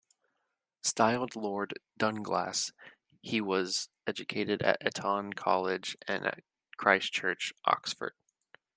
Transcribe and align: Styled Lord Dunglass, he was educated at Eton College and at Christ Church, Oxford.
Styled 0.81 1.35
Lord 1.35 1.77
Dunglass, 1.99 2.71
he 3.21 3.39
was 3.39 3.87
educated 4.07 4.63
at 4.63 4.81
Eton 4.83 5.33
College 5.33 5.95
and 6.07 6.25
at 6.25 6.39
Christ 6.75 7.13
Church, 7.13 7.53
Oxford. 7.65 8.13